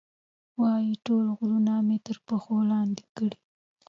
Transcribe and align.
وایي، 0.59 0.93
ټول 1.05 1.25
غرونه 1.37 1.73
مې 1.87 1.97
تر 2.07 2.17
پښو 2.27 2.57
لاندې 2.71 3.03
کړي. 3.15 3.37